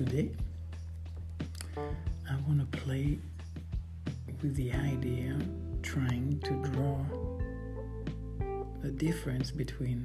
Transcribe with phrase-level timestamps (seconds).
[0.00, 0.30] Today,
[1.76, 3.18] I want to play
[4.40, 5.36] with the idea
[5.82, 7.04] trying to draw
[8.80, 10.02] the difference between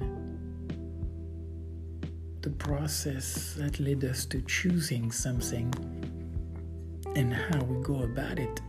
[2.42, 5.72] the process that led us to choosing something
[7.14, 8.60] and how we go about it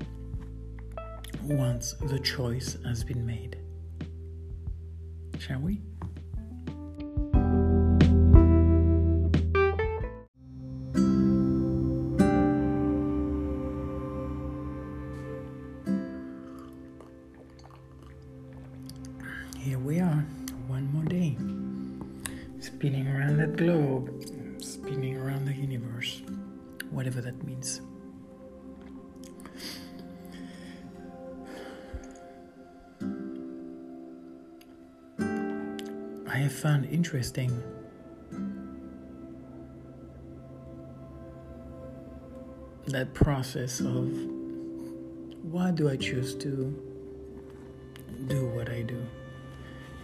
[1.43, 3.57] once the choice has been made.
[5.39, 5.81] Shall we?
[42.87, 44.09] That process of
[45.43, 46.73] why do I choose to
[48.27, 49.05] do what I do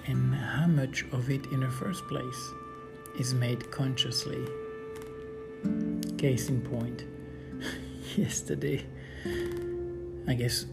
[0.06, 2.52] and how much of it in the first place
[3.18, 4.46] is made consciously.
[6.18, 7.06] Case in point,
[8.18, 8.86] yesterday,
[10.28, 10.66] I guess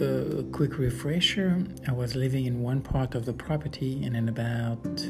[0.00, 5.04] a quick refresher I was living in one part of the property, and in about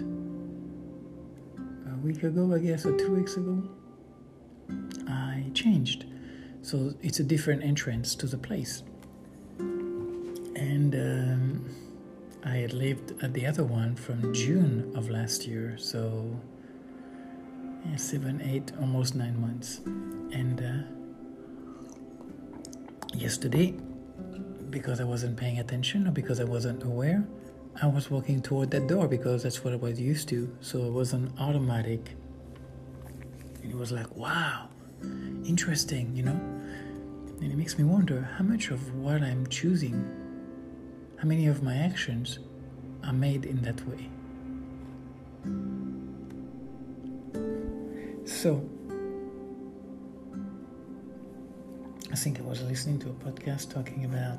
[2.25, 3.63] ago, I guess, or two weeks ago,
[5.09, 6.05] I changed.
[6.63, 8.83] So it's a different entrance to the place.
[9.59, 11.71] And um,
[12.45, 16.39] I had lived at the other one from June of last year, so
[17.89, 19.79] yeah, seven, eight, almost nine months.
[19.85, 20.83] And uh,
[23.15, 23.75] yesterday,
[24.71, 27.27] because I wasn't paying attention or because I wasn't aware,
[27.83, 30.55] I was walking toward that door because that's what I was used to.
[30.61, 32.11] So it was an automatic.
[33.63, 34.69] And it was like, wow,
[35.47, 36.39] interesting, you know?
[37.41, 39.95] And it makes me wonder how much of what I'm choosing,
[41.17, 42.39] how many of my actions
[43.03, 44.11] are made in that way.
[48.27, 48.63] So,
[52.13, 54.39] I think I was listening to a podcast talking about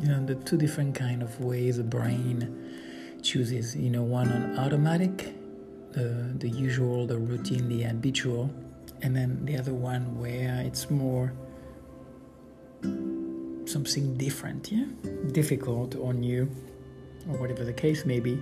[0.00, 4.58] you know the two different kind of ways the brain chooses you know one on
[4.58, 5.34] automatic
[5.92, 8.50] the the usual the routine the habitual
[9.02, 11.32] and then the other one where it's more
[13.66, 14.86] something different yeah?
[15.32, 16.48] Difficult or new
[17.28, 18.40] or whatever the case may be.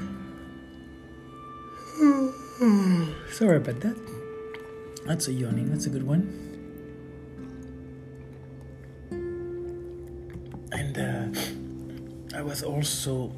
[3.32, 3.96] Sorry about that.
[5.06, 5.70] That's a yawning.
[5.70, 6.45] That's a good one
[12.56, 13.30] was also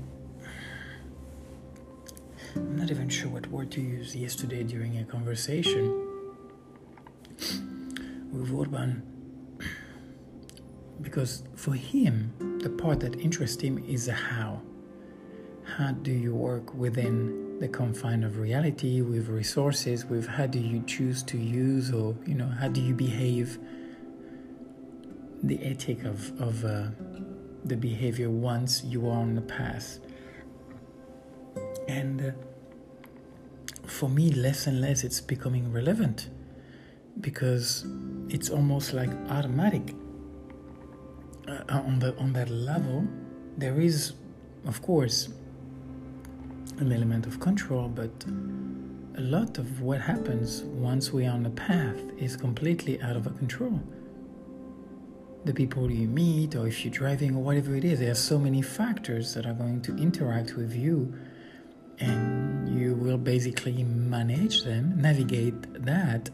[2.54, 6.06] I'm not even sure what word to use yesterday during a conversation
[8.30, 9.02] with Orban
[11.02, 14.62] because for him the part that interests him is the how
[15.76, 20.80] how do you work within the confine of reality with resources with how do you
[20.86, 23.58] choose to use or you know how do you behave?
[25.42, 26.88] The ethic of, of uh,
[27.64, 29.98] the behavior once you are on the path.
[31.88, 32.30] And uh,
[33.86, 36.28] for me, less and less it's becoming relevant
[37.20, 37.86] because
[38.28, 39.94] it's almost like automatic.
[41.46, 43.06] Uh, on the on that level,
[43.56, 44.12] there is,
[44.66, 45.30] of course,
[46.78, 48.10] an element of control, but
[49.16, 53.26] a lot of what happens once we are on the path is completely out of
[53.26, 53.80] our control
[55.48, 58.00] the people you meet, or if you're driving, or whatever it is.
[58.00, 61.14] There are so many factors that are going to interact with you,
[61.98, 66.28] and you will basically manage them, navigate that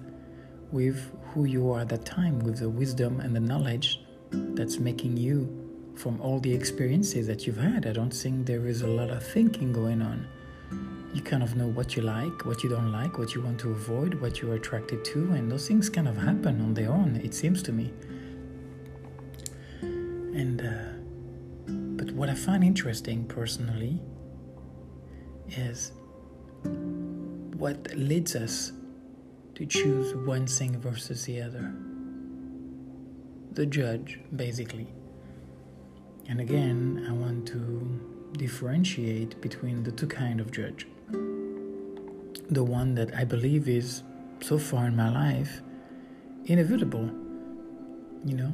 [0.72, 4.00] with who you are at that time, with the wisdom and the knowledge
[4.32, 5.36] that's making you
[5.94, 7.86] from all the experiences that you've had.
[7.86, 10.26] I don't think there is a lot of thinking going on.
[11.14, 13.70] You kind of know what you like, what you don't like, what you want to
[13.70, 17.32] avoid, what you're attracted to, and those things kind of happen on their own, it
[17.32, 17.92] seems to me.
[20.34, 24.00] And uh, but what I find interesting personally
[25.48, 25.92] is
[27.56, 28.72] what leads us
[29.54, 31.72] to choose one thing versus the other.
[33.54, 34.86] the judge, basically.
[36.28, 40.86] And again, I want to differentiate between the two kind of judge.
[42.50, 44.02] The one that I believe is
[44.40, 45.62] so far in my life
[46.46, 47.10] inevitable,
[48.24, 48.52] you know.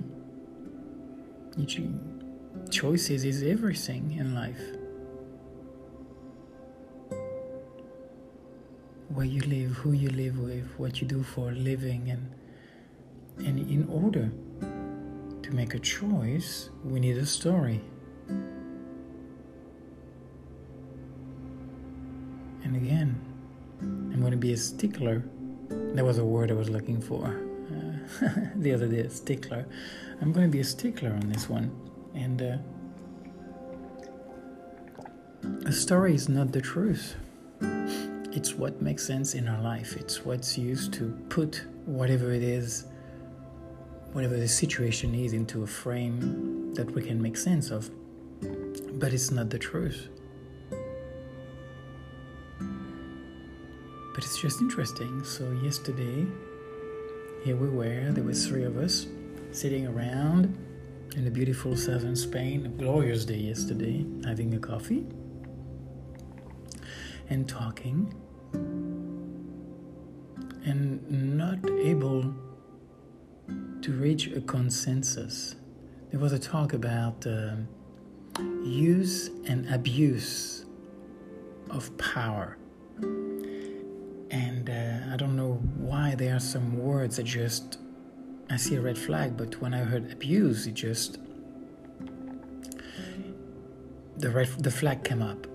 [2.70, 4.60] Choices is everything in life.
[9.08, 12.30] Where you live, who you live with, what you do for a living, and
[13.46, 14.30] and in order
[15.42, 17.80] to make a choice, we need a story.
[22.62, 23.20] And again,
[23.80, 25.24] I'm going to be a stickler.
[25.68, 27.49] That was a word I was looking for
[28.56, 29.66] the other day, a stickler.
[30.20, 31.70] I'm going to be a stickler on this one.
[32.14, 32.56] And uh,
[35.66, 37.16] a story is not the truth.
[38.32, 39.96] It's what makes sense in our life.
[39.96, 42.84] It's what's used to put whatever it is
[44.12, 47.90] whatever the situation is into a frame that we can make sense of.
[48.98, 50.08] But it's not the truth.
[52.58, 55.22] But it's just interesting.
[55.24, 56.26] So yesterday,
[57.44, 59.06] here we were, there was three of us
[59.52, 60.56] sitting around
[61.16, 65.06] in the beautiful southern Spain, a glorious day yesterday, having a coffee
[67.30, 68.12] and talking
[70.64, 72.34] and not able
[73.80, 75.56] to reach a consensus.
[76.10, 77.56] There was a talk about uh,
[78.62, 80.66] use and abuse
[81.70, 82.58] of power.
[84.30, 87.78] And uh, I don't know why there are some words that just,
[88.48, 91.18] I see a red flag, but when I heard abuse, it just,
[94.16, 95.46] the, red, the flag came up.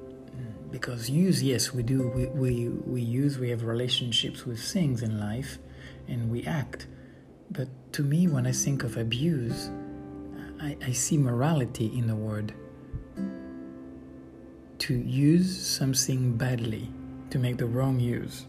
[0.72, 5.20] Because use, yes, we do, we, we, we use, we have relationships with things in
[5.20, 5.58] life,
[6.08, 6.88] and we act
[7.52, 9.70] but to me, when I think of abuse,
[10.62, 12.54] I, I see morality in the word.
[14.80, 16.90] To use something badly,
[17.30, 18.46] to make the wrong use.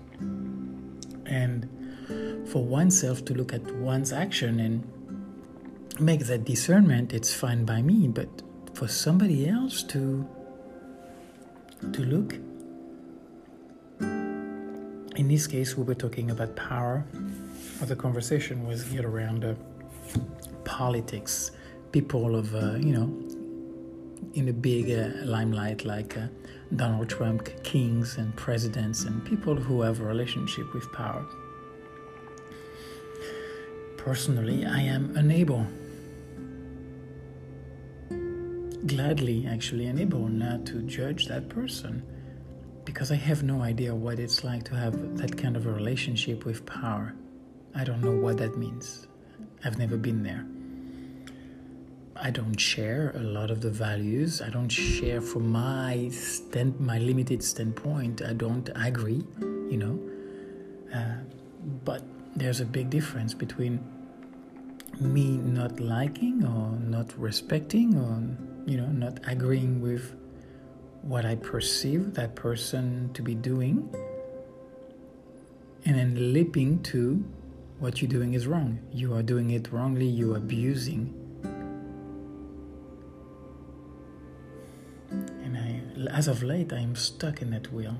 [1.26, 1.68] And
[2.48, 4.84] for oneself to look at one's action and
[6.00, 8.08] make that discernment, it's fine by me.
[8.08, 8.28] But
[8.74, 10.28] for somebody else to
[11.92, 12.34] to look,
[14.00, 17.04] in this case, we were talking about power
[17.80, 19.54] of the conversation was geared around uh,
[20.64, 21.50] politics,
[21.92, 23.08] people of, uh, you know,
[24.34, 26.26] in a big uh, limelight like uh,
[26.74, 31.24] Donald Trump, kings and presidents, and people who have a relationship with power.
[33.96, 35.66] Personally, I am unable,
[38.86, 42.02] gladly actually unable not to judge that person
[42.84, 46.44] because I have no idea what it's like to have that kind of a relationship
[46.44, 47.14] with power.
[47.74, 49.06] I don't know what that means.
[49.64, 50.46] I've never been there.
[52.20, 54.40] I don't share a lot of the values.
[54.40, 58.22] I don't share from my stand, my limited standpoint.
[58.22, 59.98] I don't agree, you know.
[60.94, 61.18] Uh,
[61.84, 62.02] but
[62.34, 63.80] there's a big difference between
[65.00, 68.22] me not liking or not respecting or
[68.70, 70.14] you know not agreeing with
[71.02, 73.94] what I perceive that person to be doing
[75.84, 77.24] and then leaping to
[77.78, 78.80] what you're doing is wrong.
[78.90, 81.25] You are doing it wrongly, you're abusing.
[86.10, 87.96] As of late, I am stuck in that wheel.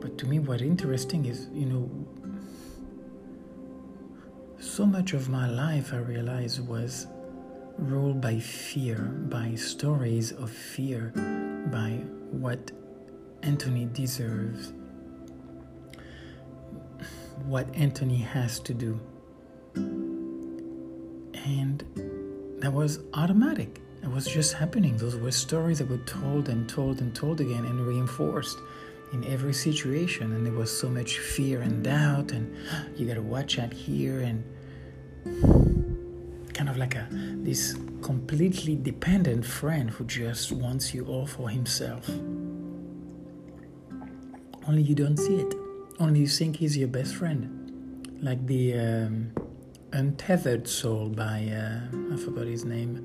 [0.00, 1.90] But to me, what's interesting is, you know,
[4.60, 7.06] so much of my life I realized was
[7.78, 8.98] ruled by fear,
[9.28, 11.12] by stories of fear,
[11.72, 12.70] by what
[13.42, 14.72] Anthony deserves,
[17.44, 19.00] what Anthony has to do.
[21.34, 21.84] And
[22.68, 23.80] that was automatic.
[24.02, 24.98] It was just happening.
[24.98, 28.58] Those were stories that were told and told and told again and reinforced
[29.14, 30.34] in every situation.
[30.34, 32.54] And there was so much fear and doubt, and
[32.94, 34.44] you gotta watch out here, and
[36.52, 42.06] kind of like a this completely dependent friend who just wants you all for himself.
[44.68, 45.54] Only you don't see it.
[45.98, 48.12] Only you think he's your best friend.
[48.20, 49.32] Like the um,
[49.92, 53.04] Untethered Soul by, uh, I forgot his name.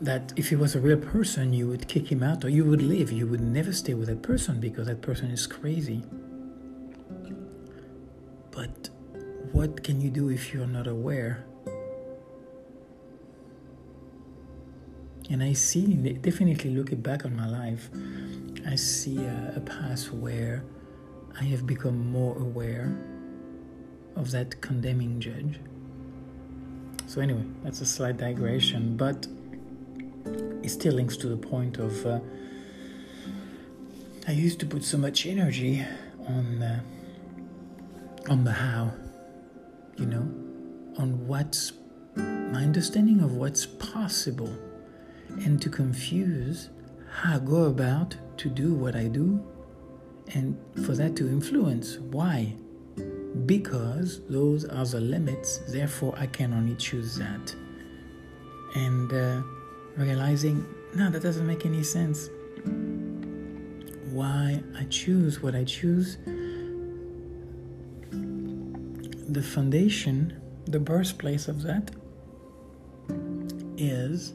[0.00, 2.82] That if he was a real person, you would kick him out or you would
[2.82, 3.10] leave.
[3.10, 6.02] You would never stay with that person because that person is crazy.
[8.50, 8.90] But
[9.52, 11.44] what can you do if you're not aware
[15.28, 17.90] And I see, definitely looking back on my life,
[18.66, 20.64] I see a, a past where
[21.38, 22.96] I have become more aware
[24.16, 25.60] of that condemning judge.
[27.06, 29.28] So, anyway, that's a slight digression, but
[30.62, 32.18] it still links to the point of uh,
[34.26, 35.84] I used to put so much energy
[36.26, 36.80] on uh,
[38.28, 38.92] on the how,
[39.96, 40.28] you know,
[40.98, 41.72] on what's
[42.16, 44.52] my understanding of what's possible,
[45.28, 46.70] and to confuse
[47.08, 49.44] how I go about to do what I do,
[50.34, 52.54] and for that to influence why.
[53.44, 57.54] Because those are the limits, therefore I can only choose that.
[58.74, 59.42] And uh,
[59.96, 62.28] realizing, no, that doesn't make any sense.
[64.12, 66.16] Why I choose what I choose
[69.28, 71.90] the foundation, the birthplace of that,
[73.76, 74.32] is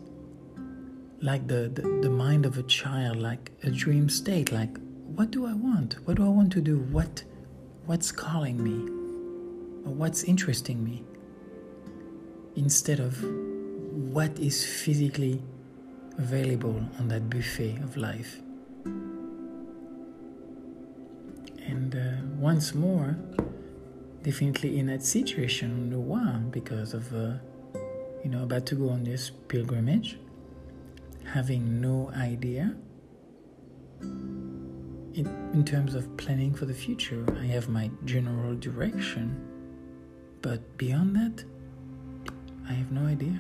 [1.21, 4.75] like the, the, the, mind of a child, like a dream state, like
[5.15, 5.95] what do I want?
[6.05, 6.79] What do I want to do?
[6.79, 7.23] What
[7.85, 8.89] what's calling me?
[9.85, 11.03] Or what's interesting me?
[12.55, 13.21] Instead of
[14.13, 15.41] what is physically
[16.17, 18.41] available on that buffet of life.
[21.67, 23.15] And uh, once more,
[24.23, 27.33] definitely in that situation one because of uh,
[28.23, 30.17] you know about to go on this pilgrimage
[31.25, 32.75] having no idea
[34.01, 37.25] in, in terms of planning for the future.
[37.39, 39.47] I have my general direction
[40.41, 41.43] but beyond that
[42.69, 43.39] i have no idea.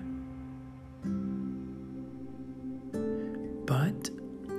[3.65, 4.09] But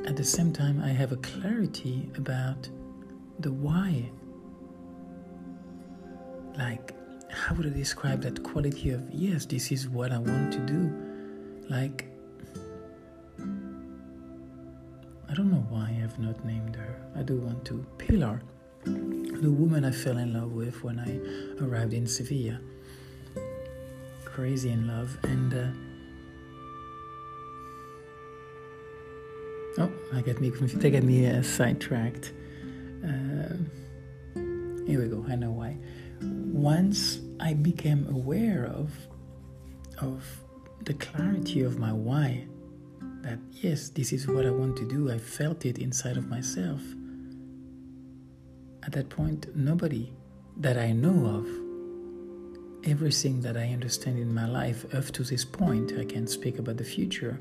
[0.06, 2.68] at the same time i have a clarity about
[3.40, 4.10] the why.
[6.56, 6.94] Like
[7.30, 10.92] how would I describe that quality of yes, this is what I want to do?
[11.68, 12.06] Like
[15.32, 17.00] I don't know why I have not named her.
[17.16, 17.86] I do want to.
[17.96, 18.42] Pilar,
[18.84, 22.60] the woman I fell in love with when I arrived in Sevilla.
[24.26, 25.68] Crazy in love and uh,
[29.78, 30.50] Oh, I get me.
[30.50, 32.34] They get me uh, sidetracked.
[33.02, 33.56] Uh,
[34.86, 35.24] here we go.
[35.26, 35.78] I know why
[36.20, 38.92] once I became aware of
[39.98, 40.42] of
[40.84, 42.48] the clarity of my why,
[43.22, 46.80] that yes, this is what I want to do, I felt it inside of myself.
[48.84, 50.12] At that point, nobody
[50.56, 51.46] that I know of,
[52.84, 56.76] everything that I understand in my life up to this point, I can speak about
[56.76, 57.40] the future,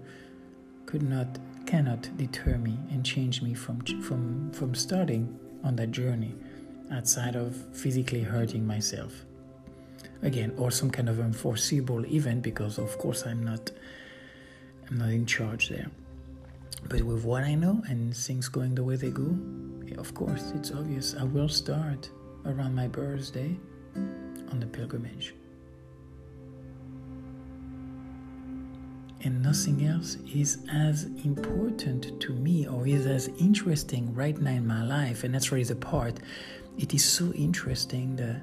[0.85, 6.35] could not, cannot deter me and change me from from from starting on that journey
[6.91, 9.25] outside of physically hurting myself.
[10.21, 13.71] Again, or some kind of unforeseeable event because of course I'm not
[14.91, 15.89] I'm not in charge there.
[16.89, 19.35] But with what I know and things going the way they go,
[19.97, 22.09] of course it's obvious I will start
[22.45, 23.57] around my birthday
[23.95, 25.33] on the pilgrimage.
[29.23, 34.65] and nothing else is as important to me or is as interesting right now in
[34.65, 36.19] my life and that's really the part
[36.77, 38.33] it is so interesting the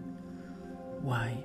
[1.00, 1.37] why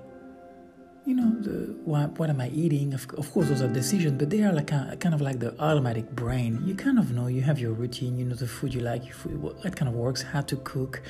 [1.05, 2.93] you know the what, what am i eating?
[2.93, 5.53] Of, of course those are decisions but they are like a, kind of like the
[5.59, 6.61] automatic brain.
[6.65, 9.75] You kind of know you have your routine you know the food you like what
[9.75, 11.01] kind of works how to cook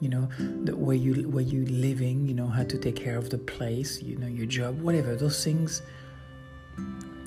[0.00, 0.28] you know
[0.64, 4.02] the where you where you living you know how to take care of the place
[4.02, 5.82] you know your job whatever those things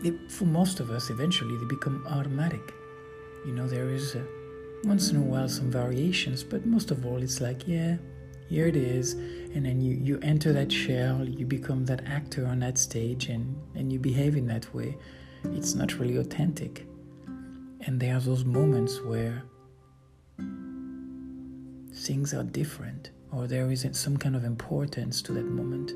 [0.05, 2.74] it, for most of us eventually they become automatic.
[3.45, 4.25] You know there is a,
[4.84, 7.98] once in a while some variations, but most of all, it's like, yeah,
[8.50, 9.14] here it is.
[9.14, 13.56] And then you, you enter that shell, you become that actor on that stage, and,
[13.74, 14.98] and you behave in that way.
[15.46, 16.86] It's not really authentic.
[17.82, 19.44] And there are those moments where
[21.94, 25.92] things are different, or there isn't some kind of importance to that moment.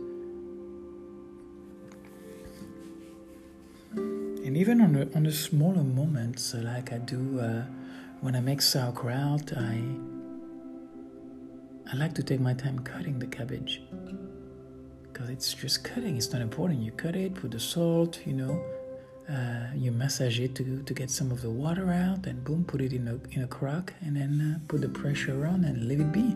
[4.45, 7.39] And even on the, on the smaller moments, like I do.
[7.39, 7.63] Uh,
[8.21, 9.81] when I make sauerkraut, I
[11.91, 13.81] I like to take my time cutting the cabbage
[15.01, 16.17] because it's just cutting.
[16.17, 16.81] It's not important.
[16.81, 18.63] You cut it, put the salt, you know,
[19.27, 22.81] uh, you massage it to, to get some of the water out, and boom, put
[22.81, 25.99] it in a in a crock, and then uh, put the pressure on and leave
[25.99, 26.35] it be.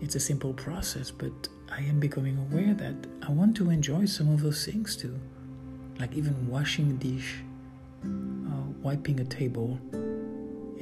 [0.00, 1.32] It's a simple process, but
[1.70, 5.18] I am becoming aware that I want to enjoy some of those things too,
[6.00, 7.36] like even washing a dish,
[8.04, 9.78] uh, wiping a table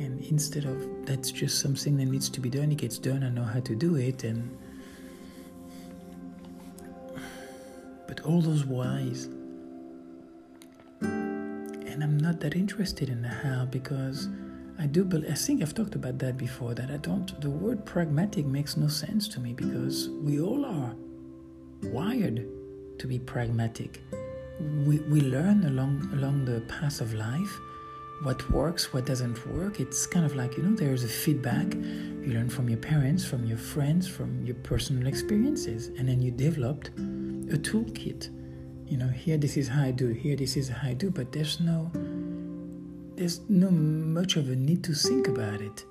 [0.02, 3.28] and instead of that's just something that needs to be done it gets done i
[3.28, 4.56] know how to do it and
[8.06, 9.28] but all those whys
[11.92, 14.28] and I'm not that interested in the how because
[14.78, 17.84] I do believe, I think I've talked about that before that I don't the word
[17.84, 20.94] pragmatic makes no sense to me because we all are
[21.82, 22.46] wired
[22.98, 24.00] to be pragmatic.
[24.86, 27.60] We, we learn along along the path of life
[28.22, 29.80] what works, what doesn't work.
[29.80, 31.74] It's kind of like, you know, there's a feedback.
[31.74, 36.30] You learn from your parents, from your friends, from your personal experiences, and then you
[36.30, 38.30] developed a toolkit.
[38.86, 41.32] You know, here this is how I do, here this is how I do, but
[41.32, 41.90] there's no
[43.14, 45.84] there's no much of a need to think about it.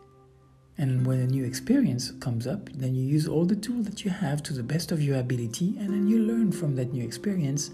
[0.77, 4.09] And when a new experience comes up, then you use all the tools that you
[4.09, 7.71] have to the best of your ability, and then you learn from that new experience.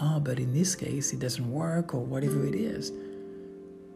[0.00, 2.92] Ah, oh, but in this case, it doesn't work, or whatever it is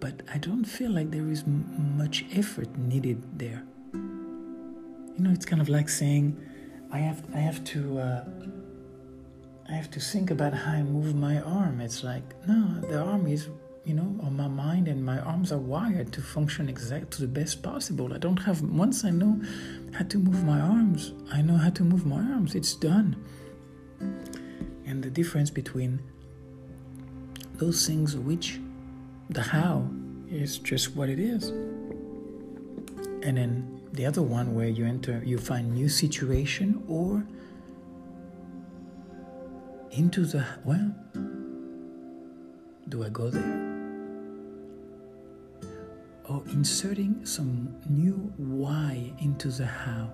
[0.00, 3.62] but I don't feel like there is m- much effort needed there.
[3.92, 6.37] You know, it's kind of like saying,
[6.90, 8.25] I have I have to uh,
[9.69, 11.80] I have to think about how I move my arm.
[11.80, 13.49] It's like no, the arm is
[13.85, 17.28] you know on my mind, and my arms are wired to function exact to the
[17.28, 18.12] best possible.
[18.12, 19.40] I don't have once I know
[19.92, 22.54] how to move my arms, I know how to move my arms.
[22.54, 23.16] It's done.
[24.87, 26.00] And the difference between
[27.54, 28.59] those things which
[29.31, 29.89] the how
[30.29, 31.49] is just what it is.
[33.23, 37.25] And then the other one where you enter, you find new situation or
[39.93, 40.95] into the, well,
[42.89, 43.69] do I go there?
[46.29, 50.13] Or inserting some new why into the how.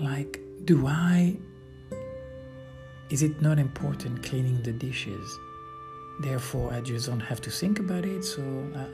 [0.00, 1.36] Like, do I
[3.10, 5.38] is it not important cleaning the dishes?
[6.20, 8.42] Therefore, I just don't have to think about it, so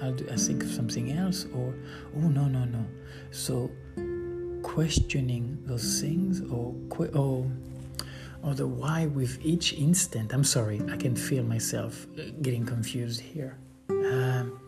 [0.02, 1.74] I, will I think of something else, or
[2.16, 2.84] oh no no no.
[3.30, 3.70] So
[4.62, 6.74] questioning those things, or
[7.14, 7.50] or
[8.42, 10.34] or the why with each instant.
[10.34, 13.56] I'm sorry, I can feel myself uh, getting confused here.
[13.88, 14.60] Um,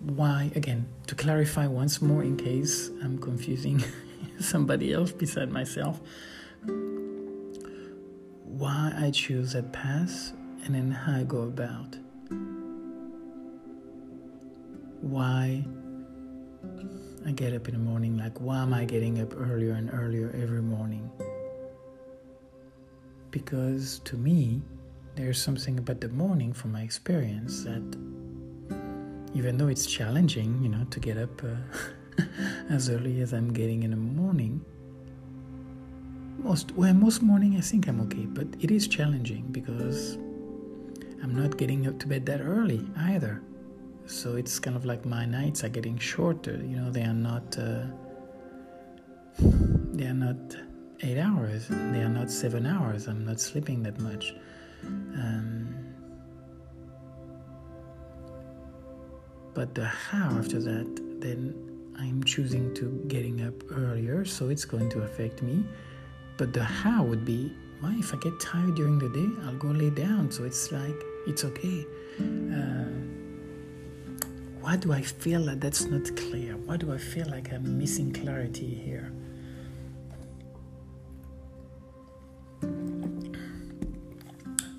[0.00, 0.86] why again?
[1.08, 3.84] To clarify once more, in case I'm confusing.
[4.38, 6.00] somebody else beside myself.
[8.44, 10.32] Why I choose a path
[10.64, 11.96] and then how I go about.
[15.00, 15.64] Why
[17.26, 20.30] I get up in the morning, like why am I getting up earlier and earlier
[20.40, 21.10] every morning?
[23.30, 24.62] Because to me,
[25.16, 27.82] there's something about the morning from my experience that
[29.34, 31.56] even though it's challenging, you know, to get up uh,
[32.70, 34.64] as early as I'm getting in the morning.
[36.38, 40.16] Most well, most morning I think I'm okay, but it is challenging because
[41.22, 43.42] I'm not getting up to bed that early either.
[44.06, 46.56] So it's kind of like my nights are getting shorter.
[46.56, 47.84] You know, they are not uh,
[49.38, 50.56] they are not
[51.00, 51.68] eight hours.
[51.68, 53.06] They are not seven hours.
[53.06, 54.34] I'm not sleeping that much.
[54.84, 55.74] Um,
[59.54, 64.90] but the how after that, then I'm choosing to getting up earlier, so it's going
[64.90, 65.64] to affect me.
[66.36, 69.68] But the how would be, why if I get tired during the day, I'll go
[69.68, 70.30] lay down.
[70.30, 71.86] So it's like it's okay.
[72.20, 72.90] Uh,
[74.60, 76.56] why do I feel that that's not clear?
[76.56, 79.12] Why do I feel like I'm missing clarity here?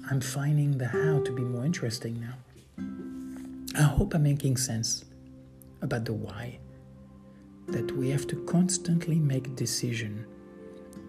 [0.09, 2.35] I'm finding the how to be more interesting now.
[3.77, 5.03] I hope I'm making sense
[5.81, 6.59] about the why
[7.67, 10.25] that we have to constantly make decision.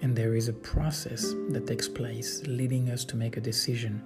[0.02, 4.02] And there is a process that takes place leading us to make a decision.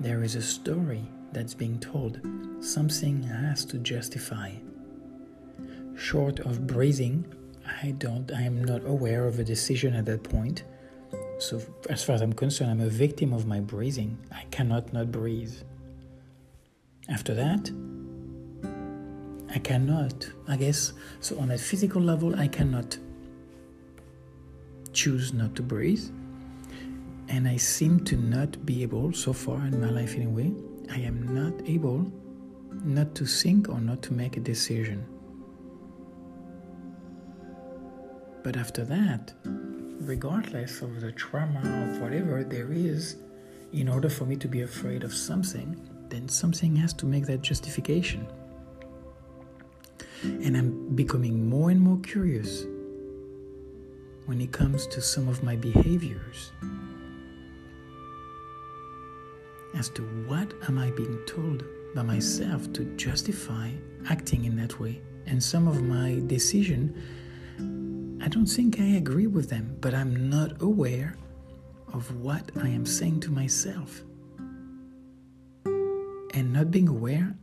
[0.00, 2.20] There is a story that's being told.
[2.60, 4.52] Something has to justify.
[5.96, 7.24] Short of breathing
[7.82, 10.64] i don't i am not aware of a decision at that point.
[11.38, 14.18] So as far as i'm concerned i'm a victim of my breathing.
[14.32, 15.54] I cannot not breathe.
[17.08, 17.70] After that
[19.54, 22.98] I cannot, I guess, so on a physical level, I cannot
[24.92, 26.04] choose not to breathe.
[27.28, 30.52] And I seem to not be able, so far in my life anyway,
[30.90, 32.10] I am not able
[32.82, 35.06] not to think or not to make a decision.
[38.42, 39.32] But after that,
[40.00, 43.16] regardless of the trauma of whatever there is,
[43.72, 47.40] in order for me to be afraid of something, then something has to make that
[47.40, 48.26] justification.
[50.24, 52.64] And I'm becoming more and more curious
[54.26, 56.50] when it comes to some of my behaviors
[59.76, 63.70] as to what am I being told by myself to justify
[64.08, 65.00] acting in that way.
[65.26, 66.94] And some of my decision
[68.24, 71.14] I don't think I agree with them, but I'm not aware
[71.92, 74.02] of what I am saying to myself.
[75.66, 77.36] And not being aware,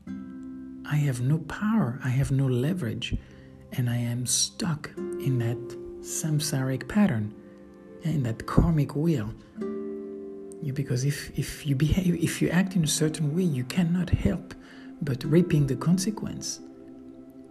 [0.89, 3.15] I have no power, I have no leverage,
[3.73, 5.57] and I am stuck in that
[6.01, 7.33] samsaric pattern,
[8.03, 9.33] in that karmic wheel.
[10.73, 14.53] Because if, if you behave, if you act in a certain way, you cannot help
[15.01, 16.59] but reaping the consequence.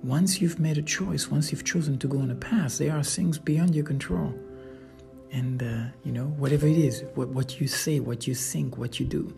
[0.02, 3.02] Once you've made a choice, once you've chosen to go on a path, there are
[3.02, 4.32] things beyond your control.
[5.32, 8.98] And, uh, you know, whatever it is, what, what you say, what you think, what
[8.98, 9.36] you do,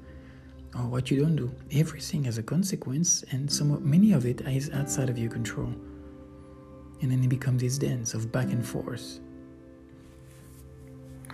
[0.75, 4.71] or what you don't do, everything has a consequence, and some, many of it is
[4.71, 5.73] outside of your control.
[7.01, 9.21] And then it becomes this dance of back and forth.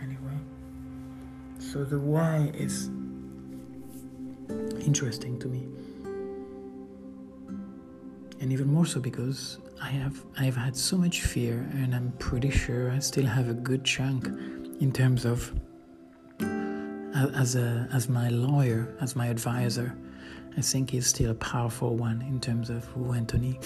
[0.03, 0.38] Anyway,
[1.59, 2.88] so the why is
[4.85, 5.68] interesting to me
[8.40, 12.51] and even more so because I have I've had so much fear, and I'm pretty
[12.51, 14.27] sure I still have a good chunk
[14.81, 15.53] in terms of
[17.35, 19.96] as a as my lawyer, as my advisor.
[20.57, 23.61] I think he's still a powerful one in terms of, oh, Anthony,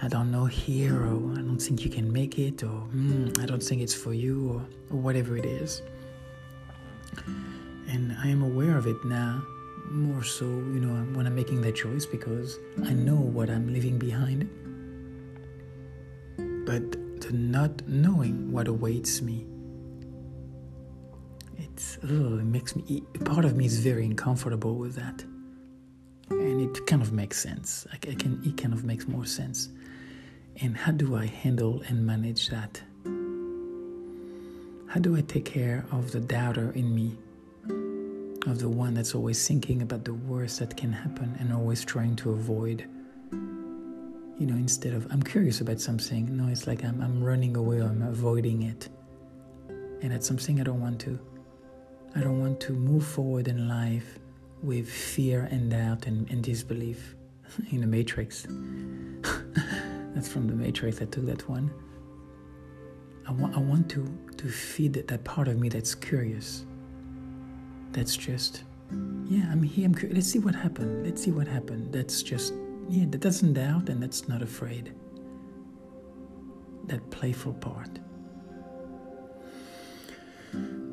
[0.00, 3.46] I don't know here, or I don't think you can make it, or mm, I
[3.46, 5.82] don't think it's for you, or, or whatever it is.
[7.88, 9.42] And I am aware of it now
[9.90, 13.98] more so, you know, when I'm making that choice because I know what I'm leaving
[13.98, 14.48] behind.
[16.66, 19.46] But the not knowing what awaits me,
[21.76, 25.22] it's, it makes me, part of me is very uncomfortable with that.
[26.30, 27.86] And it kind of makes sense.
[27.92, 29.68] I can, it kind of makes more sense.
[30.62, 32.80] And how do I handle and manage that?
[34.88, 37.18] How do I take care of the doubter in me
[38.46, 42.16] of the one that's always thinking about the worst that can happen and always trying
[42.16, 42.88] to avoid.
[43.32, 47.80] You know, instead of I'm curious about something, no, it's like I'm, I'm running away
[47.80, 48.88] or I'm avoiding it.
[50.00, 51.18] And it's something I don't want to.
[52.16, 54.18] I don't want to move forward in life
[54.62, 57.14] with fear and doubt and, and disbelief
[57.70, 58.42] in the Matrix.
[60.14, 61.70] that's from the Matrix, I took that one.
[63.28, 66.64] I want, I want to, to feed that part of me that's curious
[67.96, 68.64] that's just,
[69.26, 69.86] yeah, I'm here.
[69.86, 69.94] I'm.
[70.10, 71.06] Let's see what happened.
[71.06, 71.94] Let's see what happened.
[71.94, 72.52] That's just,
[72.88, 74.92] yeah, that doesn't doubt and that's not afraid.
[76.84, 77.98] That playful part.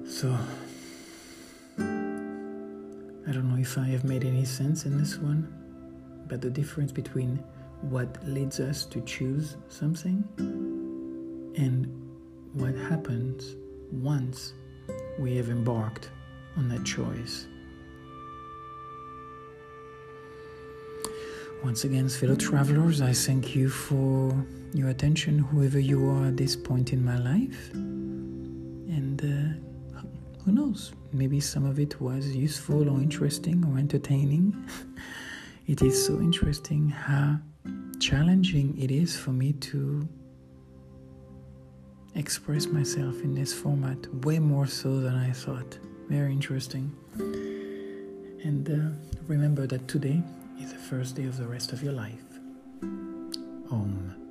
[0.07, 0.37] So,
[3.33, 5.47] don't know if I have made any sense in this one,
[6.27, 7.43] but the difference between
[7.81, 10.23] what leads us to choose something
[11.57, 11.87] and
[12.53, 13.55] what happens
[13.91, 14.53] once
[15.19, 16.09] we have embarked
[16.57, 17.47] on that choice.
[21.63, 26.55] Once again, fellow travelers, I thank you for your attention, whoever you are at this
[26.55, 27.71] point in my life.
[30.45, 34.53] Who knows, maybe some of it was useful or interesting or entertaining.
[35.67, 37.37] it is so interesting how
[37.99, 40.07] challenging it is for me to
[42.15, 45.79] express myself in this format, way more so than I thought.
[46.09, 46.91] Very interesting.
[48.43, 50.21] And uh, remember that today
[50.59, 52.25] is the first day of the rest of your life.
[53.71, 54.22] Om.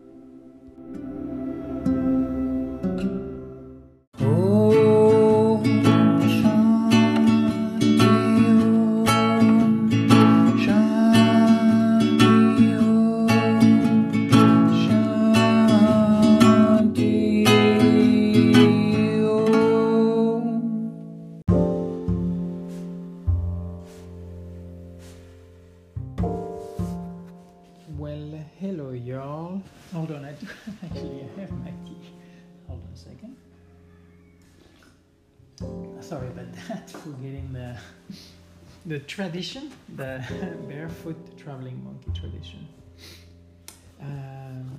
[37.52, 37.76] the
[38.84, 40.22] the tradition, the
[40.68, 42.68] barefoot traveling monkey tradition.
[43.98, 44.76] Um,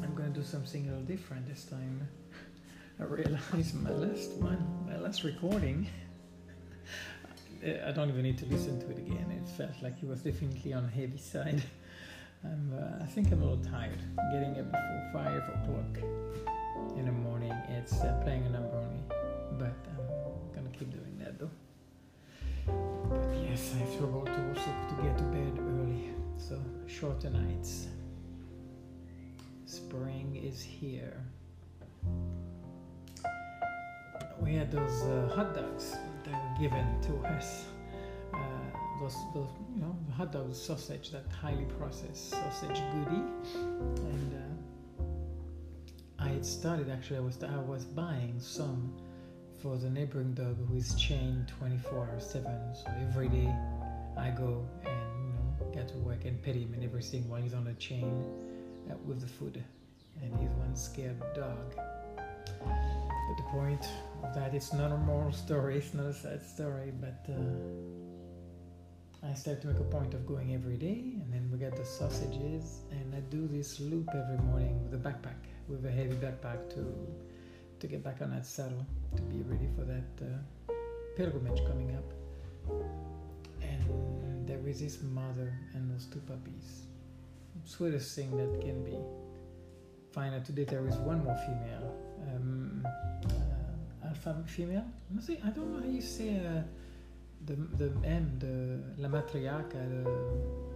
[0.00, 2.06] I'm gonna do something a little different this time.
[3.00, 5.88] I realized my last one, my last recording.
[7.64, 9.26] I don't even need to listen to it again.
[9.30, 11.62] It felt like it was definitely on heavy side.
[12.44, 13.98] I'm, uh, I think I'm a little tired.
[14.32, 15.98] Getting up before five o'clock
[16.96, 17.52] in the morning.
[17.68, 19.00] It's uh, playing a number on me,
[19.58, 21.50] but I'm gonna keep doing that though.
[22.66, 27.88] But yes, I to also to get to bed early, so shorter nights.
[29.66, 31.16] Spring is here.
[34.40, 37.64] We had those uh, hot dogs that were given to us.
[38.34, 38.38] Uh,
[39.00, 45.02] those, those, you know, hot dog sausage, that highly processed sausage goodie, and uh,
[46.18, 47.16] I had started actually.
[47.18, 48.92] I was I was buying some
[49.62, 52.50] for the neighboring dog who is chained 24 hours 7.
[52.74, 53.54] So every day
[54.18, 57.54] I go and you know get to work and pet him and everything while he's
[57.54, 58.24] on a chain
[58.90, 59.62] uh, with the food.
[60.20, 61.76] And he's one scared dog.
[62.58, 63.88] But the point
[64.24, 67.38] of that, it's not a moral story, it's not a sad story, but uh,
[69.30, 71.84] I start to make a point of going every day, and then we get the
[71.84, 76.68] sausages, and I do this loop every morning with a backpack, with a heavy backpack
[76.74, 76.84] to
[77.82, 80.72] to get back on that saddle, to be ready for that uh,
[81.16, 82.08] pilgrimage coming up.
[83.60, 86.86] And there is this mother and those two puppies.
[87.64, 88.96] Sweetest thing that can be.
[90.12, 91.92] Find out today there is one more female,
[92.28, 94.86] um, uh, alpha female.
[95.44, 96.38] I don't know how you say.
[96.38, 96.62] Uh,
[97.44, 100.08] the the M, the la matriarca, the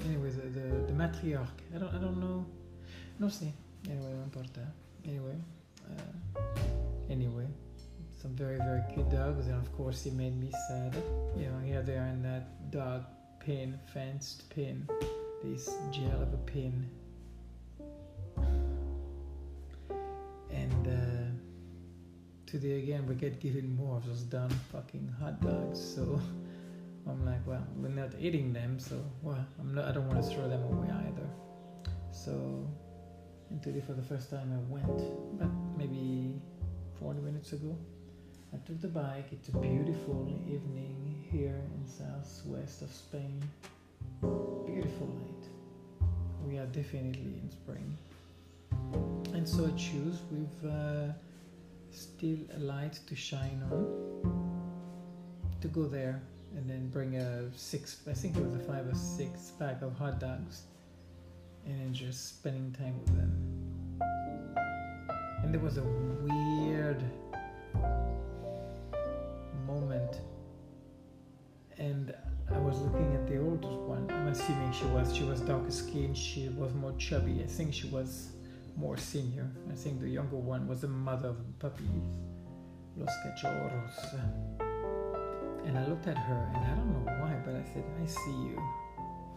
[0.09, 1.59] anyway, the, the, the matriarch.
[1.73, 2.45] I don't I don't know.
[3.21, 3.53] No sé.
[3.89, 4.67] Anyway, no importa.
[5.05, 5.39] Anyway,
[5.89, 6.76] uh,
[7.11, 7.47] anyway,
[8.21, 10.95] some very very cute dogs, and of course he made me sad.
[11.37, 13.05] You know, here they are in that dog
[13.41, 14.89] pin, fenced pin,
[15.43, 16.89] this gel of a pin,
[20.51, 20.87] and.
[20.87, 21.23] Uh,
[22.47, 26.21] today again we get given more of those damn fucking hot dogs so
[27.09, 29.85] I'm like, well, we're not eating them, so well, I'm not.
[29.85, 31.29] I don't want to throw them away either.
[32.11, 32.69] So,
[33.51, 36.41] and today for the first time I went, but maybe
[37.01, 37.77] 40 minutes ago.
[38.53, 39.29] I took the bike.
[39.33, 43.43] It's a beautiful evening here in southwest of Spain.
[44.21, 46.09] Beautiful night.
[46.47, 47.97] We are definitely in spring.
[49.35, 51.13] And so I choose with uh,
[51.91, 54.17] still a light to shine on
[55.61, 56.23] to go there
[56.57, 59.97] and then bring a six, I think it was a five or six pack of
[59.99, 60.63] hot dogs,
[61.67, 64.01] and then just spending time with them.
[65.43, 66.46] And there was a weird
[69.67, 70.21] moment,
[71.79, 72.15] and
[72.55, 74.09] I was looking at the oldest one.
[74.11, 76.17] I'm assuming she was she was darker skinned.
[76.17, 77.43] She was more chubby.
[77.43, 78.29] I think she was
[78.77, 79.51] more senior.
[79.71, 81.89] I think the younger one was the mother of the puppies,
[82.97, 84.21] los cachorros.
[85.65, 88.31] And I looked at her, and I don't know why, but I said, I see
[88.31, 88.63] you.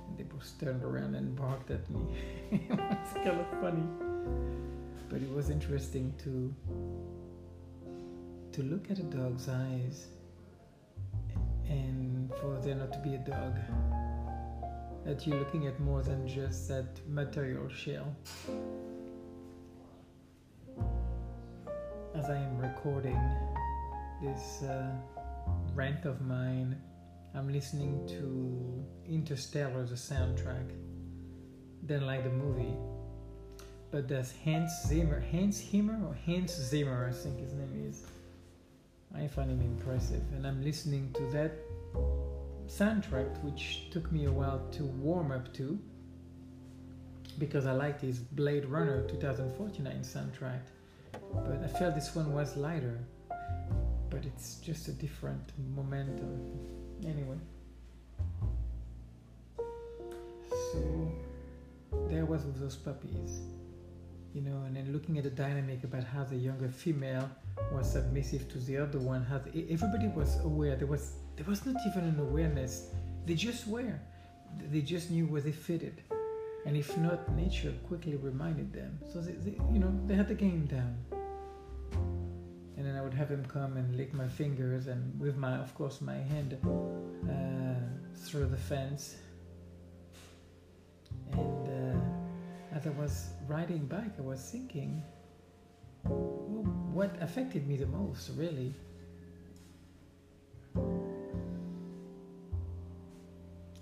[0.08, 2.02] And they both turned around and barked at me.
[2.52, 3.84] it was kind of funny.
[5.10, 6.54] But it was interesting to
[8.52, 10.08] to look at a dog's eyes
[11.68, 13.56] and for there not to be a dog.
[15.06, 18.16] That you're looking at more than just that material shell.
[22.16, 23.20] As I am recording
[24.22, 24.92] this uh,
[25.74, 26.76] rant of mine,
[27.36, 30.72] I'm listening to Interstellar, the soundtrack.
[31.86, 32.76] Didn't like the movie.
[33.92, 35.20] But that's Hans Zimmer.
[35.20, 38.04] Hans Zimmer or Hans Zimmer, I think his name is.
[39.16, 40.22] I find him impressive.
[40.34, 41.52] And I'm listening to that
[42.68, 45.80] soundtrack, which took me a while to warm up to.
[47.38, 50.62] Because I liked his Blade Runner 2049 soundtrack.
[51.34, 53.00] But I felt this one was lighter
[54.10, 56.40] but it's just a different momentum
[57.06, 57.38] anyway
[60.72, 61.12] so
[62.10, 63.40] there was with those puppies
[64.34, 67.30] you know and then looking at the dynamic about how the younger female
[67.72, 69.24] was submissive to the other one.
[69.24, 70.76] Had everybody was aware.
[70.76, 72.88] There was there was not even an awareness.
[73.26, 74.00] They just were.
[74.72, 76.02] They just knew where they fitted.
[76.66, 79.00] And if not nature quickly reminded them.
[79.12, 80.98] So they, they you know they had the game down.
[82.80, 85.76] And then I would have him come and lick my fingers and with my, of
[85.76, 87.74] course, my hand uh,
[88.16, 89.18] through the fence.
[91.34, 95.04] And uh, as I was riding back I was thinking,
[96.06, 98.74] well, what affected me the most, really?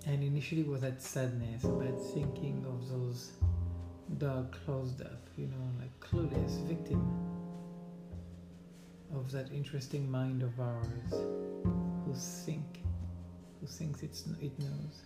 [0.06, 3.32] And initially was that sadness about thinking of those
[4.16, 7.06] dog closed up, you know, like clueless victim
[9.14, 12.80] of that interesting mind of ours who think,
[13.60, 15.02] who thinks it's, it knows.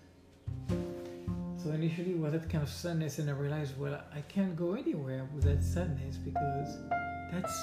[1.62, 5.28] So initially was that kind of sadness and I realized, well, I can't go anywhere
[5.34, 6.78] with that sadness because
[7.30, 7.56] that's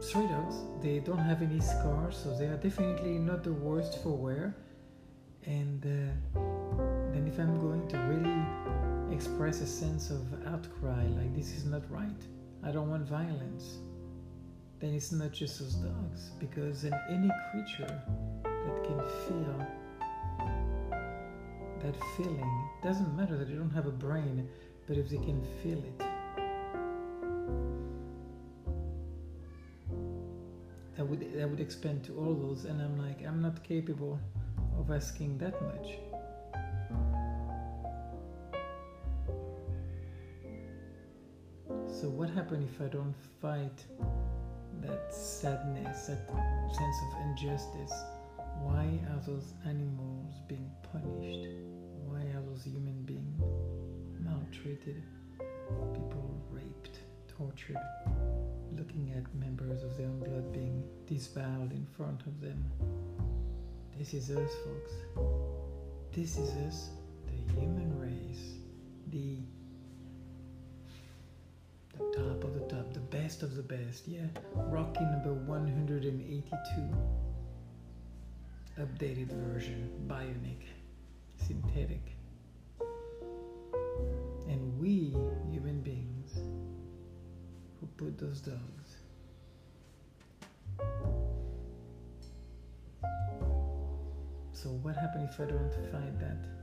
[0.00, 0.56] stray dogs.
[0.80, 4.56] They don't have any scars, so they are definitely not the worst for wear.
[5.44, 6.40] And uh,
[7.12, 11.82] then if I'm going to really express a sense of outcry, like this is not
[11.90, 12.22] right,
[12.64, 13.78] I don't want violence
[14.82, 18.02] then it's not just those dogs, because in any creature
[18.42, 18.98] that can
[19.28, 19.66] feel
[21.82, 24.48] that feeling, It doesn't matter that they don't have a brain,
[24.86, 26.06] but if they can feel it,
[31.42, 34.18] that would expand to all those, and I'm like, I'm not capable
[34.78, 35.98] of asking that much.
[41.88, 43.84] So, what happens if I don't fight
[44.82, 47.92] that sadness, that sense of injustice?
[48.60, 51.71] Why are those animals being punished?
[52.06, 53.42] Why are those human beings
[54.20, 55.02] maltreated?
[55.94, 57.76] People raped, tortured,
[58.76, 62.64] looking at members of their own blood being disemboweled in front of them.
[63.98, 64.92] This is us, folks.
[66.12, 66.90] This is us,
[67.26, 68.56] the human race,
[69.08, 69.38] the
[71.98, 74.08] the top of the top, the best of the best.
[74.08, 76.52] Yeah, Rocky number 182
[78.80, 80.64] updated version, bionic,
[81.46, 82.16] synthetic.
[84.48, 85.16] And we,
[85.50, 86.34] human beings,
[87.80, 88.96] who put those dogs.
[94.52, 96.61] So, what happens if I don't find that?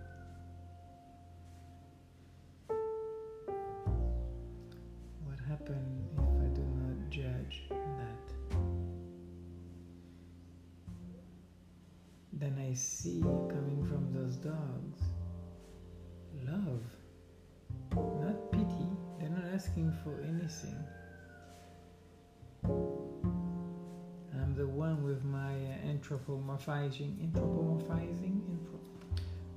[22.64, 28.42] I'm the one with my uh, anthropomorphizing, anthropomorphizing,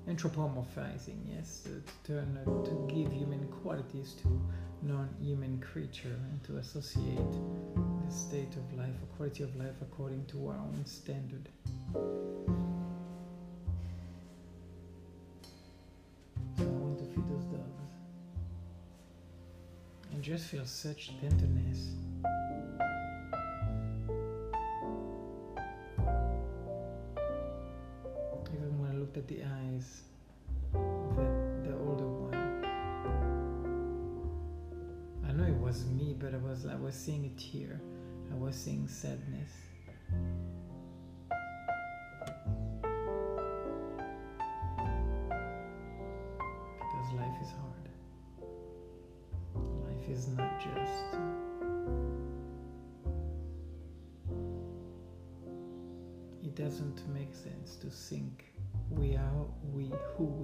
[0.08, 4.28] anthropomorphizing, yes, to turn uh, to give human qualities to
[4.82, 7.32] non-human creature and to associate
[8.04, 11.48] the state of life or quality of life according to our own standard.
[20.22, 21.90] Just feel such tenderness.
[28.54, 30.02] Even when I looked at the eyes
[30.74, 31.24] of the,
[31.68, 32.34] the older one,
[35.28, 37.80] I know it was me, but I was I was seeing a tear.
[38.30, 39.50] I was seeing sadness.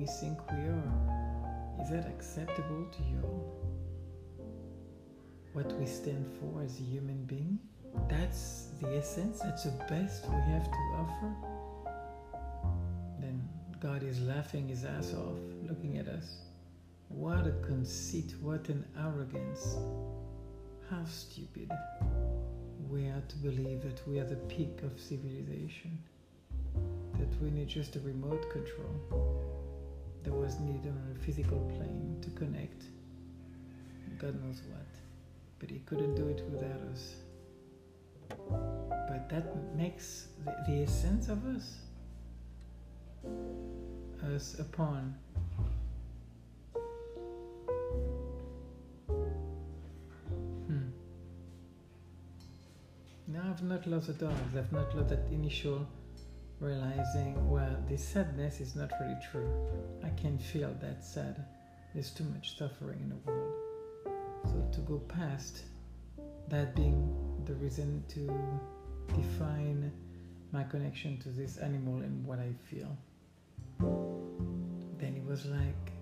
[0.09, 1.79] Think we are.
[1.83, 3.23] Is that acceptable to you?
[5.53, 7.59] What we stand for as a human being?
[8.09, 11.35] That's the essence, that's the best we have to offer.
[13.21, 13.49] Then
[13.81, 16.39] God is laughing his ass off, looking at us.
[17.09, 19.77] What a conceit, what an arrogance.
[20.91, 21.71] How stupid
[22.89, 25.99] we are to believe that we are the peak of civilization,
[27.19, 29.58] that we need just a remote control.
[30.29, 32.83] There was need on a physical plane to connect.
[34.19, 34.85] God knows what.
[35.59, 37.15] But He couldn't do it without us.
[38.29, 41.79] But that makes the, the essence of us
[44.35, 45.15] us upon
[50.67, 50.91] Hmm.
[53.29, 54.55] No, I've not lost the dogs.
[54.55, 55.87] I've not lost that initial
[56.61, 59.49] realizing, well, this sadness is not really true.
[60.05, 61.45] I can feel that sad.
[61.95, 63.53] There's too much suffering in the world.
[64.45, 65.63] So to go past
[66.49, 68.27] that being the reason to
[69.15, 69.93] define
[70.53, 72.97] my connection to this animal and what I feel.
[74.99, 75.93] Then it was like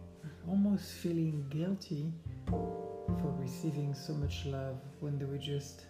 [0.49, 2.13] almost feeling guilty
[2.47, 5.87] for receiving so much love when they were just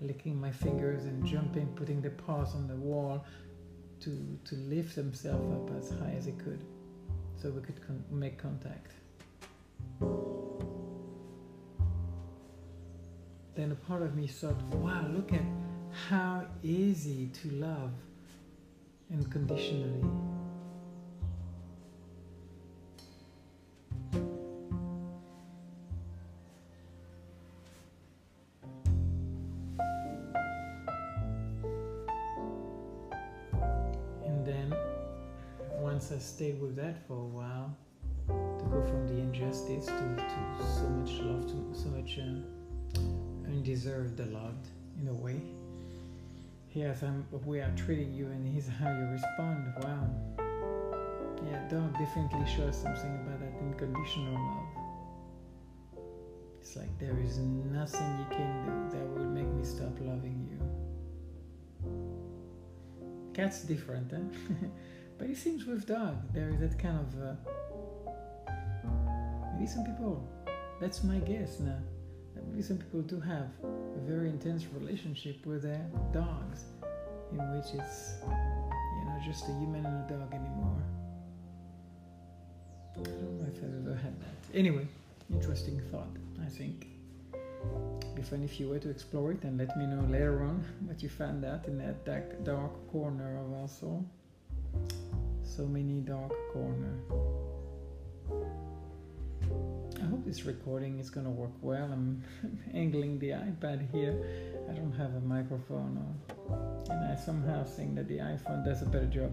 [0.00, 3.24] licking my fingers and jumping, putting their paws on the wall
[4.00, 6.64] to, to lift themselves up as high as they could
[7.40, 8.92] so we could con- make contact.
[13.54, 15.42] Then a part of me thought, wow, look at
[16.08, 17.90] how easy to love
[19.12, 20.27] unconditionally.
[37.06, 37.76] For a while,
[38.26, 44.18] to go from the injustice to, to so much love, to so much uh, undeserved
[44.32, 44.56] love
[45.00, 45.40] in a way.
[46.68, 49.72] Here's um, we are treating you, and here's how you respond.
[49.82, 50.08] Wow.
[51.50, 54.68] Yeah, dog definitely shows something about that unconditional love.
[56.60, 60.58] It's like there is nothing you can do that will make me stop loving you.
[63.32, 64.18] Cat's different, eh?
[65.18, 67.22] but it seems with dog there is that kind of.
[67.22, 67.34] Uh,
[69.54, 70.26] maybe some people.
[70.80, 71.78] That's my guess now.
[72.50, 76.64] Maybe some people do have a very intense relationship with their dogs,
[77.32, 80.82] in which it's you know just a human and a dog anymore.
[82.96, 84.56] I don't know if I've ever had that.
[84.56, 84.86] Anyway,
[85.32, 86.14] interesting thought.
[86.40, 86.86] I think.
[88.14, 91.02] Be fun if you were to explore it and let me know later on what
[91.02, 94.04] you found out in that dark, dark corner of our soul.
[95.56, 96.94] So many dark corner.
[100.00, 101.90] I hope this recording is gonna work well.
[101.90, 102.22] I'm
[102.74, 104.14] angling the iPad here.
[104.70, 106.90] I don't have a microphone on.
[106.90, 109.32] And I somehow think that the iPhone does a better job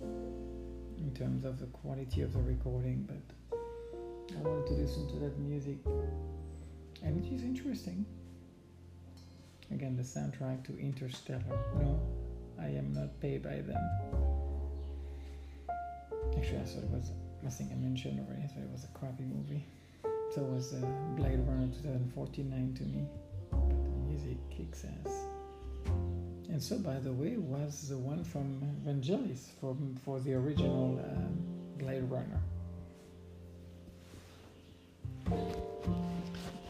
[0.00, 3.56] in terms of the quality of the recording, but
[4.36, 5.78] I wanted to listen to that music
[7.02, 8.04] and it is interesting.
[9.72, 11.58] Again, the soundtrack to Interstellar.
[11.78, 12.00] No,
[12.60, 13.82] I am not paid by them.
[16.36, 17.10] Actually, I thought it was,
[17.46, 19.64] I think I mentioned already, thought it was a crappy movie.
[20.34, 20.86] So it was uh,
[21.16, 23.06] Blade Runner 2049 to me.
[23.50, 25.12] But the music kicks ass.
[26.48, 31.36] And so, by the way, was the one from Vangelis from, for the original um,
[31.78, 32.40] Blade Runner.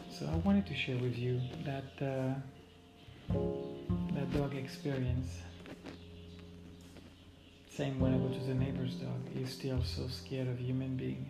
[0.09, 2.33] So I wanted to share with you that uh,
[4.13, 5.29] that dog experience.
[7.77, 11.29] Same when I go to the neighbor's dog, he's still so scared of human being.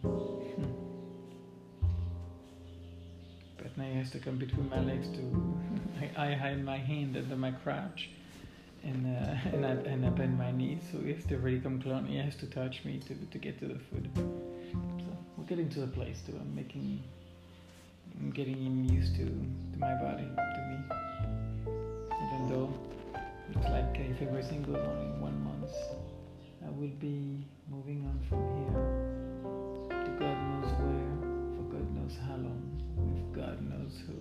[0.00, 0.64] Hmm.
[3.58, 5.54] But now he has to come between my legs to.
[6.16, 8.08] I, I hide my hand under my crouch,
[8.84, 11.82] and uh, and I and I bend my knees, so he has to really come
[11.82, 12.02] close.
[12.08, 14.08] He has to touch me to to get to the food.
[14.16, 16.38] So we're getting to the place too.
[16.40, 17.02] I'm making
[18.18, 20.78] I'm getting him used to, to my body, to me.
[22.24, 22.91] Even though
[23.56, 25.72] it's like if everything goes on in one month,
[26.64, 31.12] I will be moving on from here to God knows where,
[31.56, 32.64] for God knows how long,
[32.96, 34.14] with God knows who.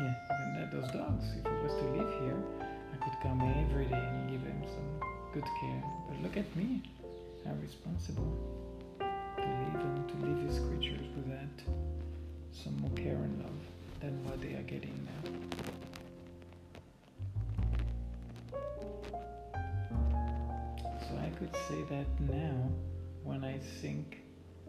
[0.00, 3.86] Yeah, and that those dogs, if I was to live here, I could come every
[3.86, 5.00] day and give them some
[5.34, 5.82] good care.
[6.08, 6.82] But look at me,
[7.46, 8.32] I'm responsible
[9.00, 11.56] to leave them, to leave these creatures without
[12.52, 15.30] some more care and love than what they are getting now.
[21.00, 22.70] So I could say that now,
[23.22, 24.18] when I think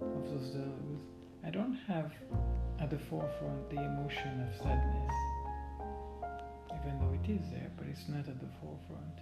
[0.02, 1.02] of those dogs,
[1.46, 2.12] I don't have
[2.80, 5.14] at the forefront the emotion of sadness.
[6.80, 9.20] Even though it is there, but it's not at the forefront.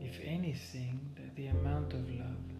[0.00, 1.00] If anything,
[1.36, 2.58] the amount of love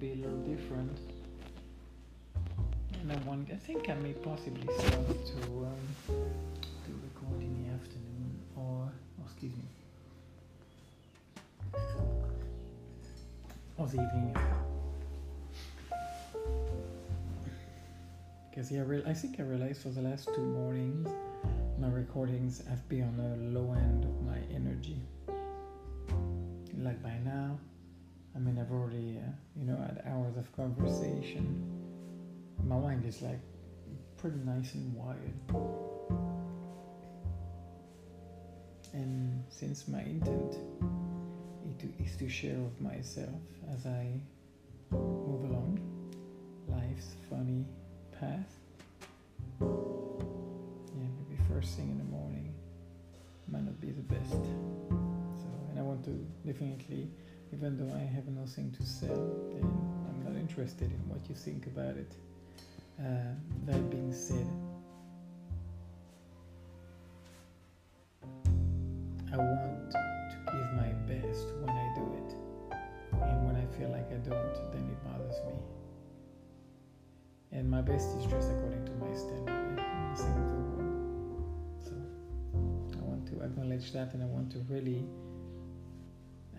[0.00, 0.98] be a little different.
[3.02, 5.76] And I want, I think I may possibly start to um,
[6.06, 8.90] to record in the afternoon or,
[9.20, 9.64] oh, excuse me,
[13.76, 14.36] or the evening.
[18.48, 21.10] Because yeah, I think I realized for the last two mornings,
[21.78, 25.02] my recordings have been on the low end of my energy.
[26.78, 27.58] Like by now,
[28.34, 31.64] I mean, I've already, uh, you know, had hours of conversation.
[32.64, 33.40] My mind is like
[34.16, 35.32] pretty nice and wired.
[38.92, 40.56] And since my intent
[41.98, 43.40] is to share with myself
[43.72, 44.20] as I
[44.90, 45.80] move along
[46.68, 47.64] life's funny
[48.12, 48.56] path,
[49.60, 49.66] yeah,
[51.18, 52.52] maybe first thing in the morning
[53.50, 54.32] might not be the best.
[54.32, 57.08] So, and I want to definitely
[57.52, 61.66] even though I have nothing to sell, then I'm not interested in what you think
[61.66, 62.12] about it.
[62.98, 63.34] Uh,
[63.66, 64.46] that being said,
[69.32, 69.98] I want to
[70.52, 72.34] give my best when I do it.
[73.20, 75.54] And when I feel like I don't, then it bothers me.
[77.52, 79.82] And my best is just according to my standard.
[80.16, 81.92] So
[82.98, 85.04] I want to acknowledge that and I want to really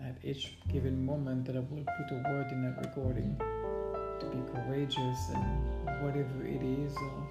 [0.04, 3.36] at each given moment that I will put a word in that recording
[4.20, 7.28] to be courageous and whatever it is, or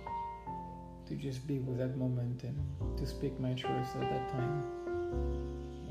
[1.08, 4.64] to just be with that moment and to speak my truth at that time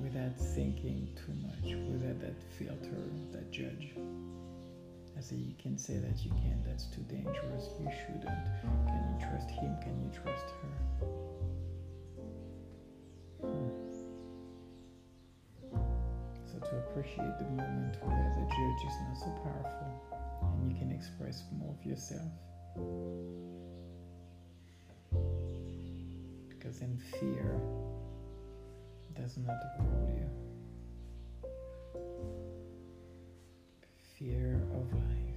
[0.02, 3.02] without thinking too much, without that filter,
[3.32, 3.92] that judge.
[5.16, 8.24] I say you can say that you can, that's too dangerous, you shouldn't.
[8.86, 9.76] Can you trust him?
[9.82, 11.06] Can you trust her?
[16.70, 19.90] To appreciate the moment where the judge is not so powerful
[20.58, 22.30] and you can express more of yourself.
[26.48, 27.60] Because then fear
[29.16, 30.30] does not rule you.
[34.16, 35.29] Fear of life,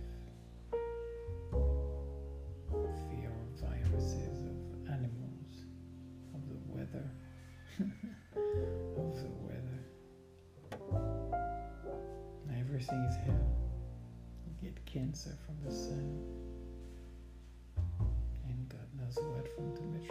[12.91, 13.55] Is hell.
[14.45, 16.21] You get cancer from the sun,
[18.45, 20.09] and God knows what from too much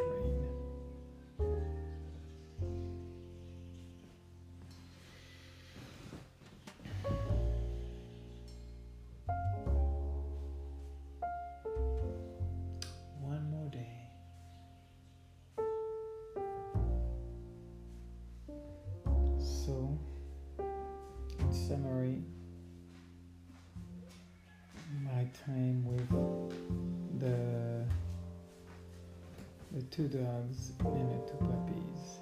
[29.93, 32.20] two dogs and two puppies.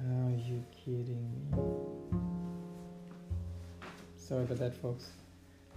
[0.00, 2.18] Are you kidding me?
[4.16, 5.10] Sorry about that, folks.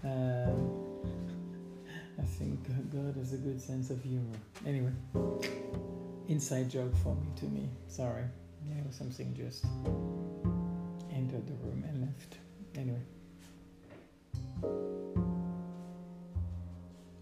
[0.06, 0.72] Um,
[2.18, 4.38] I think God has a good sense of humor.
[4.66, 4.94] Anyway,
[6.30, 7.68] inside joke for me, to me.
[7.90, 8.24] Sorry.
[8.70, 9.66] Know, something just
[11.14, 12.38] entered the room and left.
[12.74, 13.02] Anyway.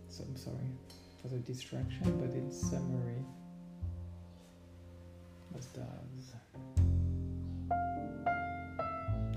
[0.09, 0.92] So I'm sorry
[1.23, 3.25] for the distraction, but in summary,
[5.53, 6.33] those dogs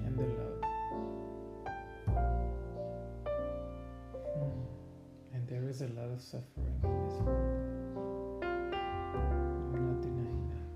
[0.04, 0.62] and the love.
[4.34, 4.62] Hmm.
[5.32, 8.42] And there is a lot of suffering in this world.
[9.72, 10.70] Not denying that.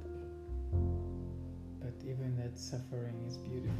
[1.80, 3.79] But even that suffering is beautiful.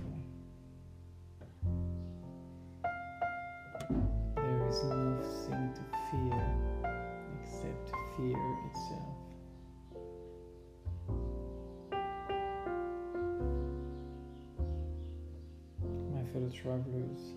[16.53, 17.35] Travelers,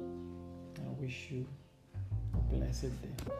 [0.00, 1.46] I wish you
[2.34, 3.32] a blessed day.